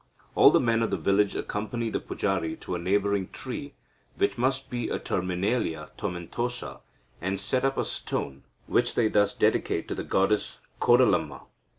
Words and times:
All 0.33 0.49
the 0.49 0.59
men 0.59 0.81
of 0.81 0.89
the 0.89 0.97
village 0.97 1.35
accompany 1.35 1.91
the 1.91 1.99
pujari 1.99 2.55
to 2.61 2.73
a 2.73 2.79
neighbouring 2.79 3.29
tree, 3.29 3.75
which 4.17 4.35
must 4.35 4.67
be 4.67 4.89
a 4.89 4.97
Terminalia 4.97 5.89
tomentosa, 5.95 6.79
and 7.21 7.39
set 7.39 7.63
up 7.63 7.77
a 7.77 7.85
stone, 7.85 8.41
which 8.65 8.95
they 8.95 9.09
thus 9.09 9.31
dedicate 9.35 9.87
to 9.89 9.93
the 9.93 10.03
goddess 10.03 10.57
Kodalamma. 10.79 11.41